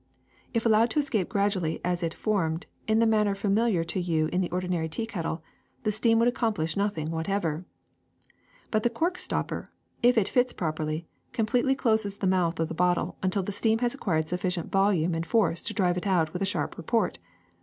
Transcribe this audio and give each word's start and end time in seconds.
If 0.51 0.65
allowed 0.65 0.89
to 0.89 0.99
es 0.99 1.11
cape 1.11 1.29
gradually 1.29 1.79
as 1.85 2.01
it 2.01 2.15
formed, 2.15 2.65
in 2.87 2.97
the 2.97 3.05
manner 3.05 3.35
familiar 3.35 3.83
to 3.83 3.99
you 4.01 4.29
in 4.29 4.41
the 4.41 4.49
ordinary 4.49 4.89
tea 4.89 5.05
kettle, 5.05 5.43
the 5.83 5.91
steam 5.91 6.17
would 6.17 6.27
accomplish 6.27 6.75
nothing 6.75 7.11
whatever. 7.11 7.65
*^But 8.71 8.81
the 8.81 8.89
corkstopper, 8.89 9.67
if 10.01 10.17
it 10.17 10.27
fits 10.27 10.53
properly, 10.53 11.07
com 11.33 11.45
pletely 11.45 11.77
closes 11.77 12.17
the 12.17 12.25
mouth 12.25 12.59
of 12.59 12.67
the 12.69 12.73
bottle 12.73 13.19
until 13.21 13.43
the 13.43 13.51
steam 13.51 13.77
has 13.77 13.93
acquired 13.93 14.27
sufficient 14.27 14.71
volume 14.71 15.13
and 15.13 15.23
force 15.23 15.63
to 15.65 15.73
drive 15.75 15.97
it 15.97 16.07
out 16.07 16.33
with 16.33 16.41
a 16.41 16.47
sharp 16.47 16.79
report. 16.79 17.19